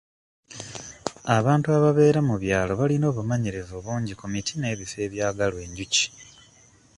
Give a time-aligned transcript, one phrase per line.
[1.37, 6.05] Abantu ababeera mu byalo balina obumanyirivu bungi ku miti n'ebifo ebyagalwa enjuki.